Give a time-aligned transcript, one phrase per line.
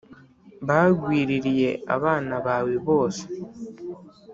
[0.61, 3.23] bwagwiririye abana bawe bose